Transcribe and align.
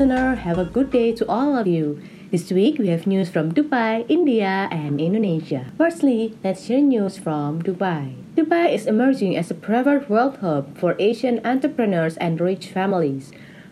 listener, 0.00 0.34
have 0.34 0.56
a 0.56 0.64
good 0.64 0.90
day 0.90 1.12
to 1.12 1.28
all 1.28 1.54
of 1.54 1.66
you. 1.66 2.00
This 2.30 2.50
week 2.50 2.78
we 2.78 2.88
have 2.88 3.06
news 3.06 3.28
from 3.28 3.52
Dubai, 3.52 4.06
India, 4.08 4.66
and 4.72 4.98
Indonesia. 4.98 5.66
Firstly, 5.76 6.38
let's 6.42 6.64
share 6.64 6.80
news 6.80 7.18
from 7.18 7.60
Dubai. 7.60 8.16
Dubai 8.34 8.72
is 8.72 8.86
emerging 8.86 9.36
as 9.36 9.50
a 9.50 9.54
preferred 9.54 10.08
world 10.08 10.38
hub 10.38 10.78
for 10.78 10.96
Asian 10.98 11.38
entrepreneurs 11.44 12.16
and 12.16 12.40
rich 12.40 12.68
families. 12.68 13.30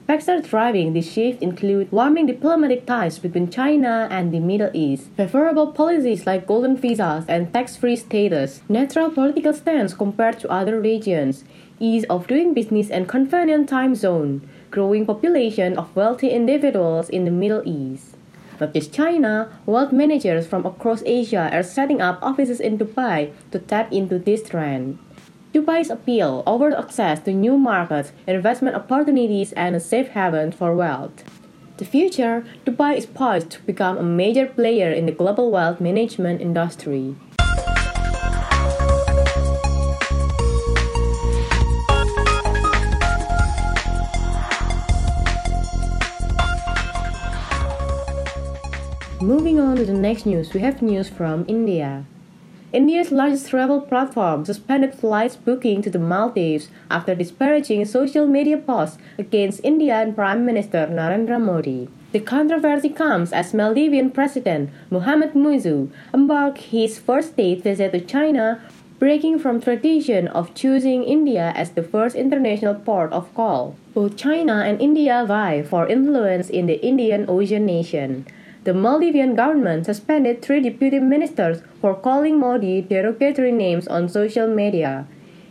Factors 0.09 0.49
driving 0.49 0.95
this 0.95 1.13
shift 1.13 1.43
include 1.43 1.93
warming 1.93 2.25
diplomatic 2.25 2.87
ties 2.87 3.19
between 3.19 3.51
China 3.51 4.09
and 4.11 4.33
the 4.33 4.41
Middle 4.41 4.71
East, 4.73 5.11
favorable 5.19 5.67
policies 5.67 6.27
like 6.27 6.47
golden 6.47 6.79
visas 6.79 7.27
and 7.29 7.53
tax-free 7.53 7.97
status, 7.97 8.63
neutral 8.71 9.11
political 9.11 9.53
stance 9.53 9.93
compared 9.93 10.39
to 10.39 10.49
other 10.49 10.81
regions, 10.81 11.45
ease 11.79 12.07
of 12.09 12.27
doing 12.27 12.55
business 12.55 12.89
and 12.89 13.07
convenient 13.07 13.69
time 13.69 13.95
zone, 13.95 14.49
growing 14.71 15.05
population 15.05 15.77
of 15.77 15.95
wealthy 15.95 16.31
individuals 16.31 17.11
in 17.11 17.27
the 17.27 17.31
Middle 17.31 17.63
East. 17.67 18.17
Not 18.59 18.73
just 18.73 18.95
China, 18.95 19.53
wealth 19.67 19.93
managers 19.93 20.47
from 20.47 20.65
across 20.65 21.03
Asia 21.05 21.51
are 21.53 21.63
setting 21.63 22.01
up 22.01 22.19
offices 22.23 22.61
in 22.61 22.79
Dubai 22.79 23.31
to 23.53 23.59
tap 23.59 23.93
into 23.93 24.19
this 24.19 24.43
trend. 24.49 24.99
Dubai's 25.55 25.89
appeal 25.89 26.43
offers 26.47 26.75
access 26.75 27.21
to 27.21 27.33
new 27.33 27.57
markets, 27.57 28.13
investment 28.27 28.77
opportunities, 28.77 29.53
and 29.53 29.75
a 29.75 29.81
safe 29.81 30.09
haven 30.09 30.53
for 30.53 30.75
wealth. 30.75 31.25
The 31.79 31.87
future, 31.87 32.45
Dubai 32.67 32.99
is 32.99 33.07
poised 33.07 33.51
to 33.53 33.63
become 33.63 33.97
a 33.97 34.03
major 34.03 34.45
player 34.45 34.91
in 34.93 35.07
the 35.07 35.13
global 35.13 35.51
wealth 35.51 35.81
management 35.81 36.43
industry. 36.43 37.17
Moving 49.23 49.59
on 49.59 49.77
to 49.77 49.87
the 49.87 49.95
next 49.95 50.27
news, 50.27 50.53
we 50.53 50.61
have 50.61 50.83
news 50.83 51.09
from 51.09 51.47
India. 51.49 52.05
India's 52.71 53.11
largest 53.11 53.49
travel 53.49 53.81
platform 53.81 54.45
suspended 54.45 54.93
flights 54.95 55.37
booking 55.37 55.81
to 55.81 55.89
the 55.89 55.99
Maldives 55.99 56.69
after 56.91 57.15
disparaging 57.15 57.87
social 57.87 58.27
media 58.27 58.59
posts 58.59 58.99
against 59.17 59.65
Indian 59.65 60.13
Prime 60.15 60.45
Minister 60.45 60.87
Narendra 60.87 61.41
Modi. 61.41 61.89
The 62.13 62.21
controversy 62.21 62.91
comes 62.91 63.33
as 63.33 63.55
Maldivian 63.55 64.13
President 64.13 64.69
Mohamed 64.91 65.33
Muizzu 65.33 65.91
embarked 66.13 66.59
his 66.59 66.99
first 66.99 67.31
state 67.31 67.63
visit 67.63 67.93
to 67.93 68.03
China, 68.03 68.61
breaking 68.99 69.39
from 69.39 69.63
tradition 69.63 70.29
of 70.29 70.55
choosing 70.55 71.05
India 71.05 71.55
as 71.57 71.71
the 71.71 71.83
first 71.83 72.17
international 72.17 72.75
port 72.75 73.11
of 73.15 73.33
call. 73.35 73.77
Both 73.95 74.19
China 74.19 74.61
and 74.67 74.79
India 74.79 75.25
vie 75.27 75.63
for 75.63 75.89
influence 75.89 76.51
in 76.51 76.67
the 76.67 76.85
Indian 76.85 77.25
Ocean 77.31 77.65
nation. 77.65 78.27
The 78.65 78.73
Maldivian 78.73 79.37
government 79.37 79.87
suspended 79.87 80.43
three 80.43 80.61
deputy 80.61 80.99
ministers 80.99 81.63
for 81.81 81.95
calling 81.95 82.39
Modi 82.39 82.83
derogatory 82.83 83.53
names 83.53 83.87
on 83.89 84.09
social 84.09 84.49
media. 84.49 85.07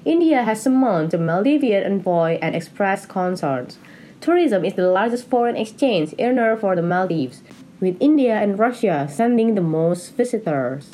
India 0.05 0.44
has 0.44 0.61
summoned 0.61 1.11
the 1.11 1.17
Maldivian 1.17 1.86
envoy 1.86 2.38
and 2.41 2.55
expressed 2.55 3.09
concerns. 3.09 3.77
Tourism 4.22 4.66
is 4.66 4.73
the 4.73 4.88
largest 4.88 5.30
foreign 5.30 5.55
exchange 5.55 6.14
earner 6.19 6.58
for 6.58 6.75
the 6.75 6.81
Maldives, 6.81 7.44
with 7.80 7.97
India 7.99 8.36
and 8.36 8.59
Russia 8.59 9.08
sending 9.09 9.55
the 9.55 9.61
most 9.61 10.16
visitors. 10.16 10.89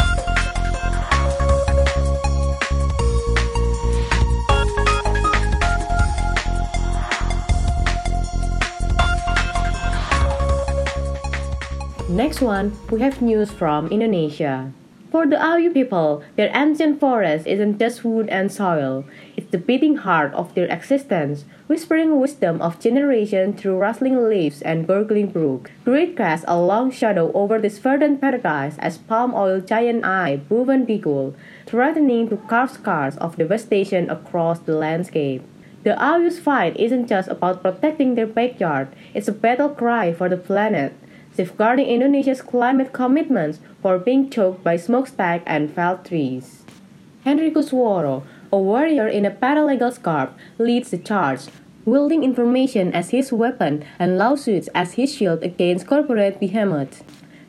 Next 12.14 12.42
one, 12.42 12.78
we 12.92 13.02
have 13.02 13.24
news 13.24 13.50
from 13.50 13.88
Indonesia. 13.88 14.72
For 15.10 15.26
the 15.26 15.36
Awyu 15.36 15.74
people, 15.74 16.22
their 16.38 16.54
ancient 16.54 17.00
forest 17.00 17.48
isn't 17.48 17.80
just 17.80 18.06
wood 18.06 18.30
and 18.30 18.52
soil, 18.54 19.04
it's 19.36 19.50
the 19.50 19.58
beating 19.58 19.98
heart 19.98 20.32
of 20.36 20.54
their 20.54 20.70
existence, 20.70 21.46
whispering 21.66 22.22
wisdom 22.22 22.62
of 22.62 22.80
generations 22.80 23.60
through 23.60 23.82
rustling 23.82 24.30
leaves 24.30 24.62
and 24.62 24.86
gurgling 24.86 25.34
brook. 25.34 25.72
Great 25.86 26.16
casts 26.16 26.46
a 26.48 26.62
long 26.62 26.92
shadow 26.92 27.34
over 27.34 27.58
this 27.58 27.80
verdant 27.80 28.22
paradise 28.22 28.78
as 28.78 29.00
palm 29.00 29.34
oil 29.34 29.60
giant 29.60 30.06
eye 30.06 30.38
Boven 30.38 30.86
Digoel, 30.86 31.34
threatening 31.66 32.30
to 32.30 32.38
carve 32.45 32.70
scars 32.70 33.18
of 33.18 33.38
devastation 33.38 34.08
across 34.12 34.60
the 34.60 34.78
landscape. 34.78 35.42
The 35.82 35.98
Awyu's 35.98 36.38
fight 36.38 36.78
isn't 36.78 37.08
just 37.08 37.28
about 37.28 37.64
protecting 37.64 38.14
their 38.14 38.30
backyard, 38.30 38.90
it's 39.16 39.28
a 39.28 39.34
battle 39.34 39.70
cry 39.70 40.14
for 40.14 40.30
the 40.30 40.38
planet 40.38 40.94
safeguarding 41.36 41.88
Indonesia's 41.88 42.42
climate 42.42 42.94
commitments 42.94 43.60
for 43.82 43.98
being 43.98 44.30
choked 44.30 44.64
by 44.64 44.77
smokestack 44.77 45.42
and 45.45 45.73
felled 45.73 46.05
trees. 46.05 46.64
Hendrikus 47.26 47.71
Woro, 47.71 48.23
a 48.52 48.58
warrior 48.58 49.08
in 49.08 49.26
a 49.26 49.32
paralegal 49.32 49.94
scarf, 49.94 50.30
leads 50.58 50.92
the 50.92 50.98
charge, 50.98 51.48
wielding 51.86 52.23
information 52.23 52.94
as 52.94 53.10
his 53.10 53.32
weapon 53.32 53.83
and 53.98 54.17
lawsuits 54.17 54.70
as 54.76 54.94
his 54.94 55.14
shield 55.14 55.42
against 55.44 55.88
corporate 55.88 56.39
behemoths. 56.39 57.04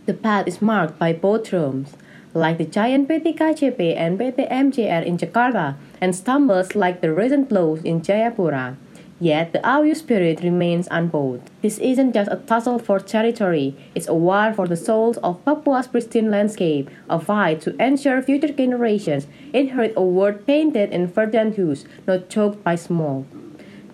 The 0.07 0.15
path 0.15 0.49
is 0.49 0.63
marked 0.63 0.99
by 0.99 1.13
both 1.13 1.53
rooms, 1.53 1.97
like 2.35 2.59
the 2.59 2.65
giant 2.65 3.09
PT 3.09 3.37
KCP 3.39 3.97
and 3.97 4.19
PT 4.19 4.49
MJR 4.51 5.05
in 5.05 5.17
Jakarta, 5.19 5.77
and 6.01 6.15
stumbles 6.15 6.75
like 6.75 7.01
the 7.01 7.13
recent 7.13 7.49
blows 7.49 7.83
in 7.83 8.01
Jayapura. 8.01 8.77
Yet 9.25 9.55
the 9.55 9.61
Awyu 9.61 9.97
spirit 9.97 10.43
remains 10.43 10.87
unbowed. 10.91 11.41
This 11.63 11.79
isn't 11.79 12.13
just 12.13 12.31
a 12.31 12.37
tussle 12.37 12.79
for 12.79 13.01
territory, 13.01 13.75
it's 13.95 14.07
a 14.07 14.13
war 14.13 14.53
for 14.53 14.69
the 14.69 14.77
souls 14.77 15.17
of 15.25 15.43
Papua's 15.47 15.87
pristine 15.87 16.31
landscape, 16.31 16.91
a 17.09 17.19
fight 17.19 17.63
to 17.63 17.75
ensure 17.83 18.21
future 18.21 18.53
generations 18.53 19.27
inherit 19.55 19.95
a 19.97 20.03
world 20.03 20.47
painted 20.47 20.93
in 20.93 21.07
verdant 21.07 21.55
hues, 21.55 21.87
not 22.07 22.29
choked 22.29 22.63
by 22.63 22.75
smoke. 22.75 23.25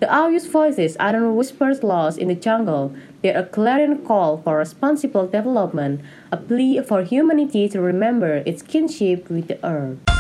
The 0.01 0.07
Awyu's 0.07 0.49
voices 0.49 0.97
aren't 0.97 1.37
whispers 1.37 1.85
lost 1.85 2.19
in 2.19 2.27
the 2.27 2.35
jungle, 2.35 2.93
they're 3.23 3.39
a 3.39 3.47
clarion 3.47 3.99
call 3.99 4.39
for 4.39 4.57
responsible 4.57 5.29
development, 5.29 6.01
a 6.33 6.39
plea 6.39 6.83
for 6.83 7.05
humanity 7.05 7.69
to 7.69 7.81
remember 7.81 8.43
its 8.47 8.63
kinship 8.63 9.31
with 9.31 9.47
the 9.47 9.65
earth. 9.65 10.20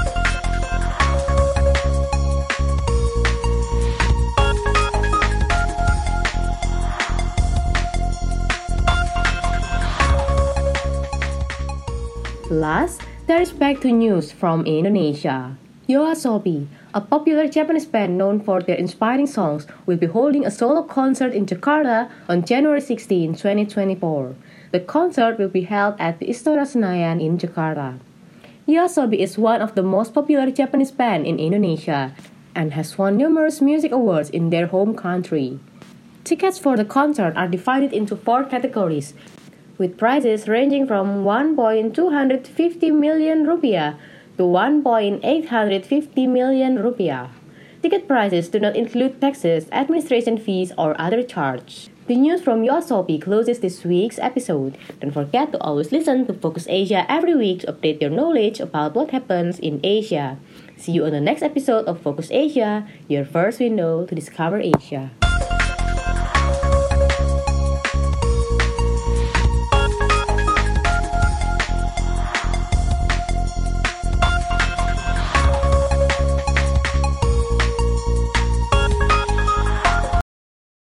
Last, 12.50 13.02
there 13.28 13.40
is 13.40 13.52
back 13.52 13.78
to 13.82 13.92
news 13.92 14.32
from 14.32 14.66
Indonesia. 14.66 15.56
Yoasobi, 15.88 16.66
a 16.92 17.00
popular 17.00 17.46
Japanese 17.46 17.86
band 17.86 18.18
known 18.18 18.40
for 18.40 18.60
their 18.60 18.74
inspiring 18.74 19.28
songs, 19.28 19.68
will 19.86 19.96
be 19.96 20.10
holding 20.10 20.44
a 20.44 20.50
solo 20.50 20.82
concert 20.82 21.32
in 21.32 21.46
Jakarta 21.46 22.10
on 22.28 22.44
January 22.44 22.80
16, 22.80 23.34
2024. 23.36 24.34
The 24.72 24.80
concert 24.80 25.38
will 25.38 25.48
be 25.48 25.62
held 25.62 25.94
at 26.00 26.18
the 26.18 26.26
Istora 26.26 26.66
Senayan 26.66 27.22
in 27.22 27.38
Jakarta. 27.38 28.00
Yoasobi 28.66 29.18
is 29.18 29.38
one 29.38 29.62
of 29.62 29.76
the 29.76 29.84
most 29.84 30.12
popular 30.12 30.50
Japanese 30.50 30.90
bands 30.90 31.28
in 31.28 31.38
Indonesia 31.38 32.16
and 32.56 32.74
has 32.74 32.98
won 32.98 33.16
numerous 33.16 33.60
music 33.60 33.92
awards 33.92 34.28
in 34.28 34.50
their 34.50 34.66
home 34.66 34.96
country. 34.96 35.60
Tickets 36.24 36.58
for 36.58 36.76
the 36.76 36.84
concert 36.84 37.36
are 37.36 37.46
divided 37.46 37.92
into 37.92 38.16
four 38.16 38.42
categories 38.42 39.14
with 39.80 39.96
prices 39.96 40.46
ranging 40.46 40.86
from 40.86 41.24
1.250 41.24 42.92
million 42.92 43.46
rupiah 43.46 43.96
to 44.36 44.44
1.850 44.44 46.28
million 46.28 46.76
rupiah. 46.76 47.30
Ticket 47.82 48.06
prices 48.06 48.50
do 48.50 48.60
not 48.60 48.76
include 48.76 49.18
taxes, 49.22 49.66
administration 49.72 50.36
fees, 50.36 50.70
or 50.76 50.92
other 51.00 51.22
charge. 51.22 51.88
The 52.08 52.16
news 52.16 52.42
from 52.42 52.60
Yoasobi 52.60 53.22
closes 53.22 53.60
this 53.60 53.82
week's 53.82 54.18
episode. 54.18 54.76
Don't 55.00 55.16
forget 55.16 55.50
to 55.52 55.58
always 55.60 55.92
listen 55.92 56.26
to 56.26 56.34
Focus 56.34 56.66
Asia 56.68 57.06
every 57.08 57.34
week 57.34 57.60
to 57.60 57.72
update 57.72 58.02
your 58.02 58.10
knowledge 58.10 58.60
about 58.60 58.94
what 58.94 59.12
happens 59.12 59.58
in 59.58 59.80
Asia. 59.82 60.36
See 60.76 60.92
you 60.92 61.06
on 61.06 61.12
the 61.12 61.24
next 61.24 61.40
episode 61.42 61.86
of 61.86 62.02
Focus 62.02 62.28
Asia, 62.30 62.86
your 63.08 63.24
first 63.24 63.60
window 63.60 64.04
to 64.04 64.14
discover 64.14 64.60
Asia. 64.60 65.10